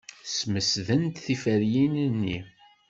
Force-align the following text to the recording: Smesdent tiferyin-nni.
Smesdent 0.37 1.15
tiferyin-nni. 1.25 2.37